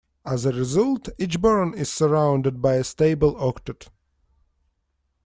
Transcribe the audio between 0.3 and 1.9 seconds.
a result, each boron is